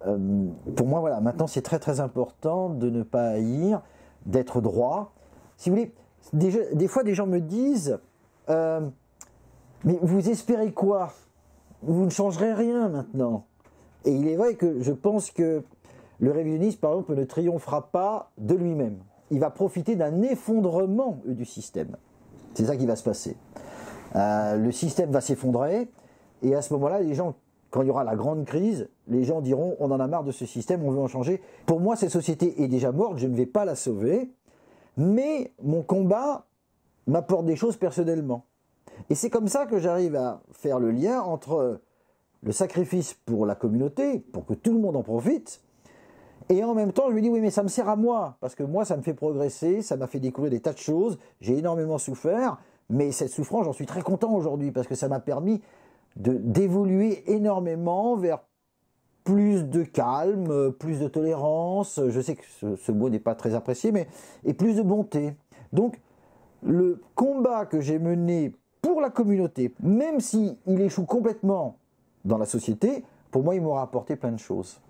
[0.01, 3.81] pour moi, voilà, maintenant c'est très très important de ne pas haïr,
[4.25, 5.13] d'être droit.
[5.57, 5.93] Si vous voulez,
[6.33, 7.99] des, fois, des gens me disent
[8.49, 8.81] euh,
[9.83, 11.13] Mais vous espérez quoi?
[11.83, 13.45] Vous ne changerez rien maintenant.
[14.05, 15.63] Et il est vrai que je pense que
[16.21, 18.99] le révisionnisme, par exemple, ne triomphera pas de lui-même.
[19.29, 21.97] Il va profiter d'un effondrement du système.
[22.53, 23.35] C'est ça qui va se passer.
[24.15, 25.89] Euh, le système va s'effondrer,
[26.41, 27.35] et à ce moment-là, les gens,
[27.69, 30.31] quand il y aura la grande crise, les gens diront on en a marre de
[30.31, 31.41] ce système, on veut en changer.
[31.65, 34.31] Pour moi, cette société est déjà morte, je ne vais pas la sauver
[34.97, 36.45] mais mon combat
[37.07, 38.45] m'apporte des choses personnellement.
[39.09, 41.81] Et c'est comme ça que j'arrive à faire le lien entre
[42.43, 45.61] le sacrifice pour la communauté, pour que tout le monde en profite,
[46.49, 48.55] et en même temps, je me dis, oui, mais ça me sert à moi, parce
[48.55, 51.57] que moi, ça me fait progresser, ça m'a fait découvrir des tas de choses, j'ai
[51.57, 52.57] énormément souffert,
[52.89, 55.61] mais cette souffrance, j'en suis très content aujourd'hui, parce que ça m'a permis
[56.15, 58.39] d'évoluer énormément vers
[59.23, 62.43] plus de calme, plus de tolérance, je sais que
[62.77, 64.07] ce, mot n'est pas très apprécié, mais
[64.43, 65.35] et plus de bonté.
[65.73, 66.01] Donc
[66.63, 71.77] le combat que j'ai mené pour la communauté, même s'il échoue complètement
[72.25, 74.81] dans la société, pour moi il m'aura apporté plein de choses.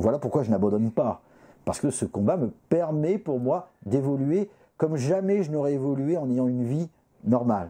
[0.00, 1.20] Voilà pourquoi je n'abandonne pas.
[1.66, 6.28] Parce que ce combat me permet pour moi d'évoluer comme jamais je n'aurais évolué en
[6.30, 6.88] ayant une vie
[7.24, 7.68] normale.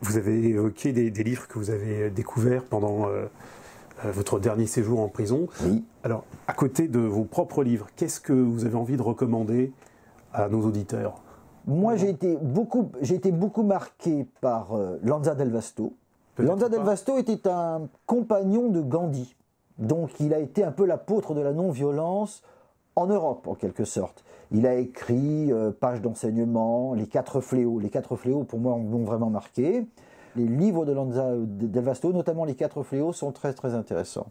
[0.00, 3.26] Vous avez évoqué des, livres que vous avez découverts pendant euh,
[4.04, 5.48] euh, votre dernier séjour en prison.
[5.64, 5.84] Oui.
[6.02, 9.70] Alors, à côté de vos propres livres, qu'est-ce que vous avez envie de recommander
[10.32, 11.20] à nos auditeurs?
[11.66, 15.92] Moi, j'ai été beaucoup, j'ai été beaucoup marqué par euh, Lanza del Vasto.
[16.38, 19.36] Lanza del Vasto était un compagnon de Gandhi.
[19.78, 22.42] Donc, il a été un peu l'apôtre de la non-violence
[22.96, 24.24] en Europe, en quelque sorte.
[24.52, 27.80] Il a écrit euh, Pages d'enseignement, Les Quatre Fléaux.
[27.80, 29.86] Les Quatre Fléaux, pour moi, m'ont vraiment marqué.
[30.36, 34.26] Les livres de Lanza Del Vasto, notamment Les Quatre Fléaux, sont très très intéressants.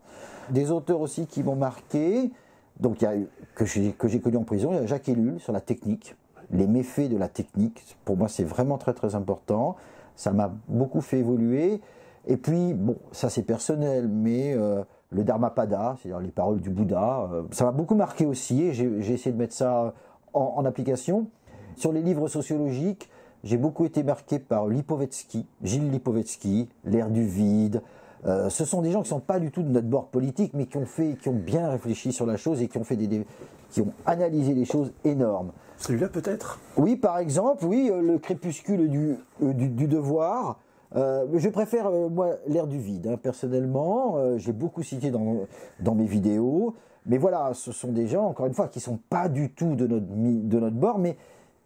[0.49, 2.31] Des auteurs aussi qui m'ont marqué,
[2.79, 3.13] donc il y a,
[3.55, 6.15] que j'ai connu en prison, il y a Jacques Ellul sur la technique,
[6.51, 7.97] les méfaits de la technique.
[8.05, 9.75] Pour moi, c'est vraiment très très important.
[10.15, 11.81] Ça m'a beaucoup fait évoluer.
[12.27, 17.29] Et puis, bon, ça c'est personnel, mais euh, le Dharmapada, c'est-à-dire les paroles du Bouddha.
[17.31, 19.93] Euh, ça m'a beaucoup marqué aussi et j'ai essayé de mettre ça
[20.33, 21.27] en, application.
[21.75, 23.09] Sur les livres sociologiques,
[23.43, 27.81] j'ai beaucoup été marqué par Lipovetsky, Gilles Lipovetsky, L'ère du vide.
[28.25, 30.53] Euh, ce sont des gens qui ne sont pas du tout de notre bord politique,
[30.53, 32.95] mais qui ont fait, qui ont bien réfléchi sur la chose et qui ont fait
[32.95, 33.25] des,
[33.69, 35.51] qui ont analysé des choses énormes.
[35.77, 36.59] Celui-là peut-être?
[36.77, 40.59] Oui, par exemple, oui, euh, le crépuscule du, du devoir.
[40.95, 44.17] Euh, je préfère, euh, moi, l'air du vide, hein, personnellement.
[44.17, 45.37] Euh, j'ai beaucoup cité dans,
[45.79, 46.75] dans mes vidéos.
[47.05, 49.87] Mais voilà, ce sont des gens, encore une fois, qui sont pas du tout de
[49.87, 51.17] notre, de notre bord, mais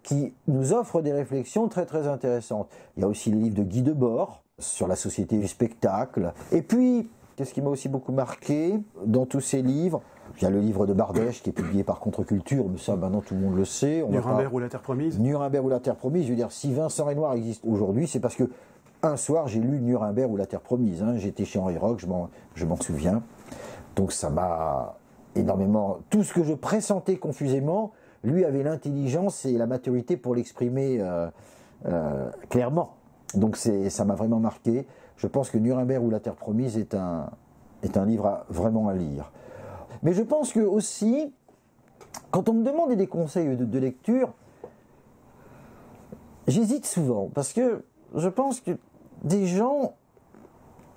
[0.02, 2.70] qui nous offrent des réflexions très très intéressantes.
[2.96, 6.34] Il y a aussi le livre de Guy Debord sur la société du spectacle.
[6.52, 10.02] Et puis, qu'est-ce qui m'a aussi beaucoup marqué dans tous ces livres?
[10.38, 13.22] Il y a le livre de Bardèche qui est publié par Contre-Culture, mais ça maintenant
[13.22, 14.04] tout le monde le sait.
[14.08, 15.20] Nuremberg ou la Terre Promise?
[15.20, 18.36] Nuremberg ou la Terre Promise, je veux dire, si Vincent Renoir existe aujourd'hui, c'est parce
[18.36, 18.50] que
[19.04, 21.04] un soir, j'ai lu Nuremberg ou la Terre Promise.
[21.04, 21.18] Hein.
[21.18, 22.00] J'étais chez Henri Rock,
[22.56, 23.22] je m'en souviens.
[23.96, 24.98] Donc ça m'a
[25.36, 26.00] énormément.
[26.10, 27.92] Tout ce que je pressentais confusément,
[28.24, 31.30] lui avait l'intelligence et la maturité pour l'exprimer euh,
[31.86, 32.96] euh, clairement.
[33.34, 34.88] Donc ça m'a vraiment marqué.
[35.18, 37.30] Je pense que Nuremberg ou la Terre Promise est un,
[37.84, 39.32] est un livre vraiment à lire.
[40.04, 41.34] Mais je pense que aussi,
[42.32, 44.34] quand on me demande des conseils de lecture,
[46.48, 47.84] j'hésite souvent parce que
[48.16, 48.72] je pense que
[49.24, 49.96] des gens,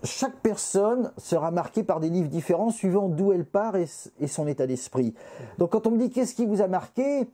[0.05, 3.87] chaque personne sera marquée par des livres différents suivant d'où elle part et,
[4.27, 5.15] son état d'esprit.
[5.59, 7.29] Donc quand on me dit qu'est-ce qui vous a marqué,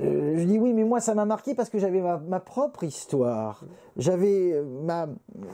[0.00, 3.64] euh, je dis oui, mais moi ça m'a marqué parce que j'avais ma, propre histoire,
[3.64, 5.06] euh,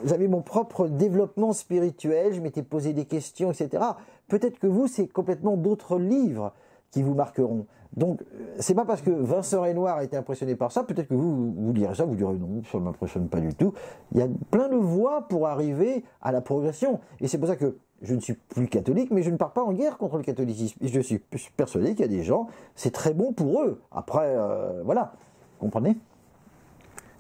[0.05, 3.83] j'avais mon propre développement spirituel, je m'étais posé des questions, etc.
[4.29, 6.53] Peut-être que vous c'est complètement d'autres livres
[6.91, 7.67] qui vous marqueront.
[7.97, 8.21] Donc,
[8.59, 11.73] c'est pas parce que Vincent Renoir a été impressionné par ça, peut-être que vous, vous
[11.73, 13.73] lirez ça, vous direz non, ça ne m'impressionne pas du tout.
[14.13, 17.01] Il y a plein de voies pour arriver à la progression.
[17.21, 19.63] Et c'est pour ça que je ne suis plus catholique, mais je ne pars pas
[19.63, 20.77] en guerre contre le catholicisme.
[20.83, 21.21] Je suis
[21.57, 23.81] persuadé qu'il y a des gens, c'est très bon pour eux.
[23.93, 25.13] Après, euh, voilà,
[25.59, 25.97] comprenez?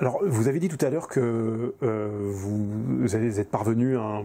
[0.01, 4.23] Alors, vous avez dit tout à l'heure que euh, vous, êtes parvenu à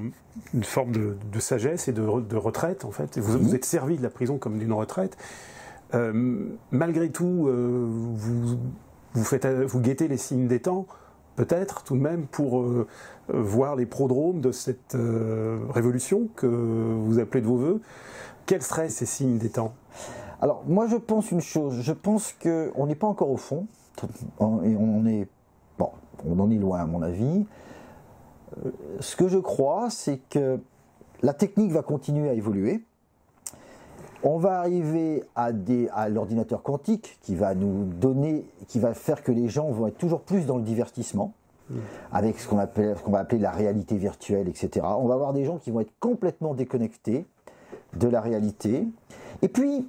[0.56, 3.20] une forme de, sagesse et de, retraite, en fait.
[3.20, 5.16] Vous vous êtes servi de la prison comme d'une retraite.
[5.96, 10.86] Euh, malgré tout, euh, vous, faites, vous guettez les signes des temps,
[11.36, 12.88] peut-être tout de même, pour euh,
[13.30, 14.98] voir les prodromes de cette
[15.70, 17.82] révolution que vous appelez de vos voeux.
[18.46, 19.74] Quels seraient ces signes des temps?
[20.42, 21.82] Alors, moi, je pense une chose.
[21.82, 23.68] Je pense qu'on n'est pas encore au fond.
[24.64, 25.28] Et on est.
[25.78, 25.90] Bon,
[26.26, 27.46] on en est loin, à mon avis.
[29.00, 30.60] Ce que je crois, c'est que
[31.22, 32.86] la technique va continuer à évoluer
[34.24, 35.52] on va arriver à,
[36.10, 40.22] l'ordinateur quantique qui va nous donner, qui va faire que les gens vont être toujours
[40.22, 41.34] plus dans le divertissement,
[41.70, 41.76] mmh.
[42.12, 44.86] avec ce qu'on va appeler la réalité virtuelle, etc.
[44.98, 47.26] On va avoir des gens qui vont être complètement déconnectés
[47.94, 48.88] de la réalité.
[49.42, 49.88] Et puis,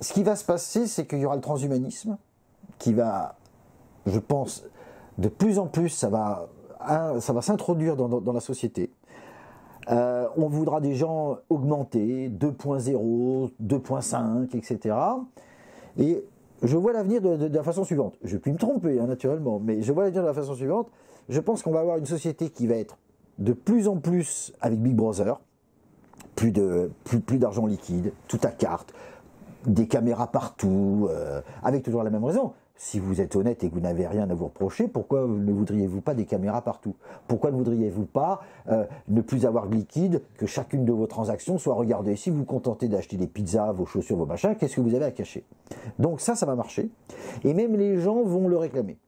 [0.00, 2.18] ce qui va se passer, c'est qu'il y aura le transhumanisme
[2.78, 3.36] qui va,
[4.06, 4.64] je pense,
[5.18, 6.48] de plus en plus, ça va,
[7.20, 8.90] ça va s'introduire dans la société.
[9.92, 14.96] Euh, on voudra des gens augmentés, 2.0, 2.5, etc.
[15.98, 16.24] Et
[16.62, 18.14] je vois l'avenir de, la façon suivante.
[18.24, 20.88] Je puis me tromper, hein, naturellement, mais je vois l'avenir de la façon suivante.
[21.28, 22.96] Je pense qu'on va avoir une société qui va être
[23.38, 25.40] de plus en plus avec Big Brother,
[26.36, 28.94] plus plus d'argent liquide, tout à carte,
[29.66, 33.74] des caméras partout, euh, avec toujours la même raison si vous êtes honnête et que
[33.74, 36.96] vous n'avez rien à vous reprocher, pourquoi ne voudriez-vous pas des caméras partout?
[37.28, 41.58] Pourquoi ne voudriez-vous pas euh, ne plus avoir de liquide, que chacune de vos transactions
[41.58, 42.16] soit regardée?
[42.16, 45.04] Si vous vous contentez d'acheter des pizzas, vos chaussures, vos machins, qu'est-ce que vous avez
[45.04, 45.44] à cacher?
[46.00, 46.90] Donc ça, ça va marcher.
[47.44, 48.98] Et même les gens vont le réclamer.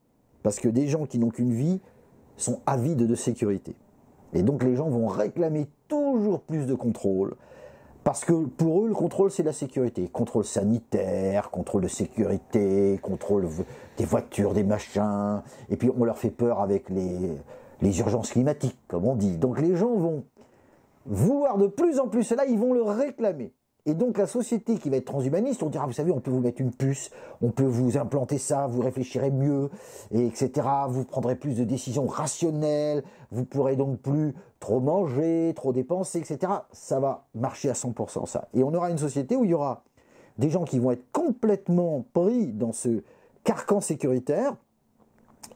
[0.44, 1.80] Parce que des gens qui n'ont qu'une vie
[2.36, 3.74] sont avides de sécurité.
[4.34, 7.34] Et donc les gens vont réclamer toujours plus de contrôle,
[8.04, 10.08] Parce que pour eux, le contrôle, c'est la sécurité.
[10.12, 13.48] Contrôle sanitaire, contrôle de sécurité, contrôle
[13.96, 15.42] des voitures, des machins.
[15.70, 19.38] Et puis on leur fait peur avec les, urgences climatiques, comme on dit.
[19.38, 20.24] Donc les gens vont
[21.06, 23.54] vouloir de plus en plus cela, ils vont le réclamer.
[23.86, 26.40] Et donc la société qui va être transhumaniste, on dira, vous savez, on peut vous
[26.40, 27.10] mettre une puce,
[27.42, 29.70] on peut vous implanter ça, vous réfléchirez mieux,
[30.10, 30.66] et etc.
[30.88, 36.50] Vous prendrez plus de décisions rationnelles, vous pourrez donc plus trop manger, trop dépenser, etc.
[36.72, 38.48] Ça va marcher à 100% ça.
[38.54, 39.82] Et on aura une société où il y aura
[40.38, 43.02] des gens qui vont être complètement pris dans ce
[43.44, 44.56] carcan sécuritaire,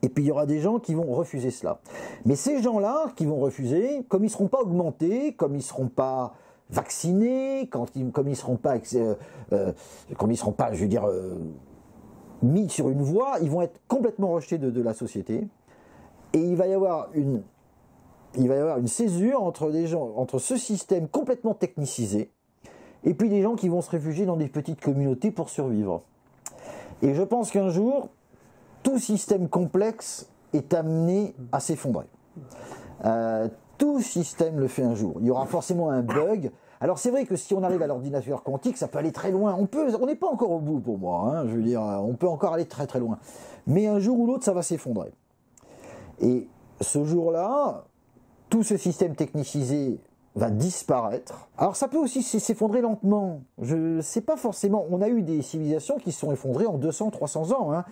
[0.03, 1.81] et puis il y aura des gens qui vont refuser cela.
[2.27, 5.63] Mais ces gens-là qui vont refuser, comme ils ne seront pas augmentés, comme ils ne
[5.63, 6.35] seront pas
[6.69, 9.15] vaccinés, quand ils, comme ils seront pas, euh,
[9.55, 9.73] euh,
[10.19, 11.35] comme ils seront pas, je veux dire, euh,
[12.43, 15.49] mis sur une voie, ils vont être complètement rejetés de, la société.
[16.35, 17.43] Et il va y avoir une,
[18.39, 22.31] il va y avoir une césure entre des gens, entre ce système complètement technicisé,
[23.05, 26.03] et puis des gens qui vont se réfugier dans des petites communautés pour survivre.
[27.03, 28.09] Et je pense qu'un jour,
[28.83, 32.07] tout système complexe est amené à s'effondrer
[33.79, 35.15] tout système le fait un jour.
[35.21, 36.51] Il y aura forcément un bug.
[36.81, 39.57] Alors c'est vrai que si on arrive à l'ordinateur quantique, ça peut aller très loin.
[39.57, 41.39] On n'est pas encore au bout pour moi.
[41.39, 41.47] Hein,
[42.01, 43.19] on peut encore aller très très loin.
[43.67, 45.13] Mais un jour ou l'autre, ça va s'effondrer.
[46.21, 46.49] Et
[46.81, 47.85] ce jour-là,
[48.49, 49.99] tout ce système technicisé
[50.35, 51.49] va disparaître.
[51.59, 53.43] Alors ça peut aussi s'effondrer lentement.
[53.61, 54.87] Je sais pas forcément.
[54.91, 57.73] On a eu des civilisations qui se sont effondrées en 200, 300 ans.
[57.73, 57.85] Hein.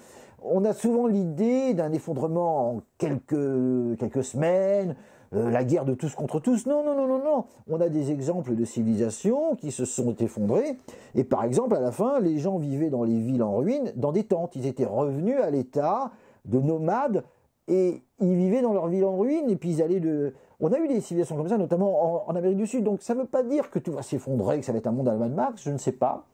[0.43, 4.95] On a souvent l'idée d'un effondrement en quelques, quelques semaines,
[5.35, 6.67] euh, la guerre de tous contre tous.
[6.67, 7.45] Non, non, non, non, non.
[7.69, 10.79] On a des exemples de civilisations qui se sont effondrées.
[11.15, 14.13] Et par exemple, à la fin, les gens vivaient dans les villes en ruine, dans
[14.13, 14.55] des tentes.
[14.55, 16.13] Ils étaient revenus à l'état
[16.45, 17.25] de nomades
[17.69, 19.51] et ils vivaient dans leur ville en ruine.
[19.51, 20.35] Et puis ils allaient de.
[20.61, 22.85] On a eu des civilisations comme ça, notamment en, Amérique du Sud.
[22.85, 24.93] Donc ça ne veut pas dire que tout va s'effondrer, que ça va être un
[24.93, 26.25] monde à Mad Max, je ne sais pas.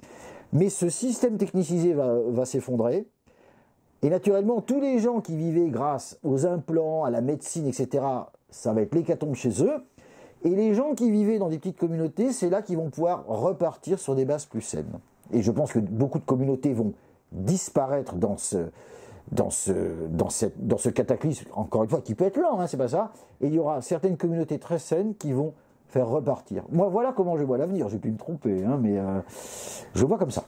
[0.53, 3.09] Mais ce système technicisé va, va s'effondrer.
[4.03, 8.05] Et naturellement, tous les gens qui vivaient grâce aux implants, à la médecine, etc.,
[8.51, 9.85] ça va être l'hécatombe chez eux.
[10.45, 14.01] Et les gens qui vivaient dans des petites communautés, c'est là qu'ils vont pouvoir repartir
[14.01, 14.99] sur des bases plus saines.
[15.33, 16.93] Et je pense que beaucoup de communautés vont
[17.31, 18.71] disparaître dans ce,
[19.31, 19.73] dans ce,
[20.09, 22.89] dans cette, dans ce cataclysme, encore une fois, qui peut être lent, hein, c'est pas
[22.89, 23.13] ça.
[23.41, 25.55] Et il y aura certaines communautés très saines qui vont
[25.89, 26.65] faire repartir.
[26.71, 27.89] Moi, voilà comment je vois l'avenir.
[27.89, 29.21] J'ai pu me tromper, hein, mais euh,
[29.95, 30.45] je vois comme ça.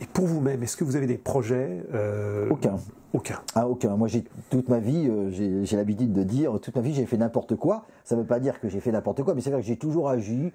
[0.00, 2.76] Et pour vous-même, est-ce que vous avez des projets euh, Aucun.
[3.12, 3.40] Aucun?
[3.54, 3.96] Ah, aucun.
[3.96, 5.30] Moi, j'ai toute ma vie, euh,
[5.64, 7.84] j'ai l'habitude de dire, toute ma vie, j'ai fait n'importe quoi.
[8.04, 9.76] Ça ne veut pas dire que j'ai fait n'importe quoi, mais c'est vrai que j'ai
[9.76, 10.52] toujours agi.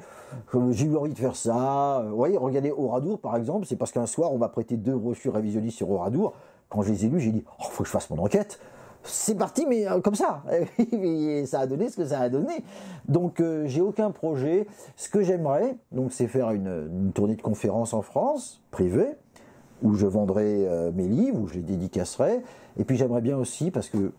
[0.71, 2.05] J'ai eu envie de faire ça.
[2.09, 5.33] Vous voyez, regardez Oradour, par exemple, c'est parce qu'un soir, on m'a prêté deux brochures
[5.33, 6.33] révisionnistes sur Oradour.
[6.75, 8.59] Quand je les ai lues, j'ai dit, oh, faut que je fasse mon enquête
[9.07, 10.41] c'est parti, mais euh, comme ça.
[10.91, 12.63] Et ça a donné ce que ça a donné.
[13.07, 14.65] Donc, j'ai aucun projet.
[14.95, 19.13] Ce que j'aimerais, donc, c'est faire une, tournée de conférences en France, privée,
[19.81, 22.41] où je vendrai euh, mes livres, où je les dédicacerai.
[22.77, 24.11] Et puis j'aimerais bien aussi, parce que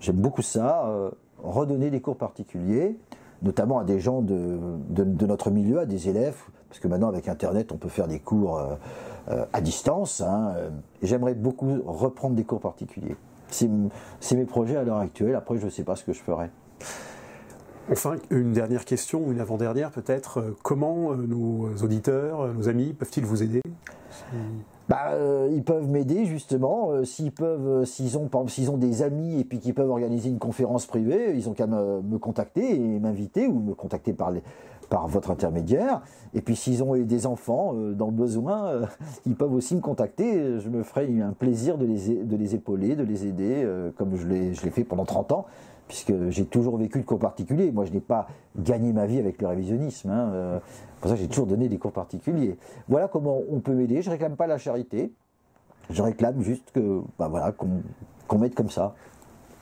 [0.00, 1.10] j'aime beaucoup ça, euh,
[1.42, 2.98] redonner des cours particuliers,
[3.42, 4.58] notamment à des gens de,
[5.26, 8.58] notre milieu, à des élèves, parce que maintenant avec Internet on peut faire des cours
[9.30, 10.22] euh, à distance.
[10.22, 10.54] Hein,
[11.02, 13.14] j'aimerais beaucoup reprendre des cours particuliers.
[13.50, 16.48] C'est mes projets à l'heure actuelle, après je ne sais pas ce que je ferai.
[17.90, 20.56] Enfin, une dernière question, une avant-dernière peut-être.
[20.62, 23.60] Comment nos auditeurs, nos amis peuvent-ils vous aider?
[24.88, 26.90] Bah, euh, ils peuvent m'aider justement.
[26.90, 30.28] Euh, s'ils peuvent, euh, s'ils ont, s'ils ont des amis et puis qu'ils peuvent organiser
[30.28, 34.42] une conférence privée, ils ont qu'à me, contacter et m'inviter ou me contacter par les,
[34.92, 36.02] par votre intermédiaire.
[36.34, 38.82] Et puis s'ils ont des enfants dans le besoin,
[39.26, 40.60] ils peuvent aussi me contacter.
[40.60, 44.84] Je me ferai un plaisir de les, épauler, de les aider, comme je l'ai, fait
[44.84, 45.46] pendant 30 ans
[45.88, 47.70] puisque j'ai toujours vécu de cours particuliers.
[47.70, 48.26] Moi, je n'ai pas
[48.56, 50.08] gagné ma vie avec le révisionnisme.
[50.08, 50.30] Hein.
[50.32, 50.58] Euh,
[51.00, 52.56] pour ça, j'ai toujours donné des cours particuliers.
[52.88, 54.00] Voilà comment on peut m'aider.
[54.00, 55.12] Je réclame pas la charité.
[55.90, 58.94] Je réclame juste que, bah voilà, qu'on m'aide comme ça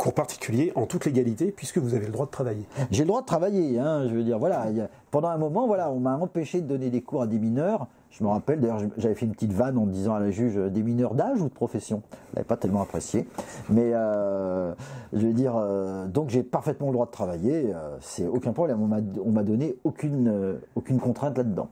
[0.01, 2.65] cours particuliers en toute légalité puisque vous avez le droit de travailler.
[2.91, 4.65] J'ai le droit de travailler, hein, je veux dire, voilà.
[5.11, 7.87] pendant un moment, voilà, on m'a empêché de donner des cours à des mineurs.
[8.11, 10.71] Je me rappelle, d'ailleurs, j'avais fait une petite vanne en disant à la juge euh,
[10.71, 12.03] des mineurs d'âge ou de profession?
[12.11, 13.29] Elle n'avait pas tellement apprécié.
[13.69, 14.73] Mais euh,
[15.13, 17.75] je veux dire, euh, donc j'ai parfaitement le droit de travailler.
[18.01, 18.81] c'est aucun problème.
[18.83, 21.69] On m'a donné aucune, aucune contrainte là-dedans.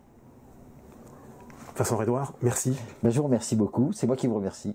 [1.76, 2.78] Vincent Redouard, merci.
[3.02, 3.92] Ben, je vous remercie beaucoup.
[3.92, 4.74] C'est moi qui vous remercie.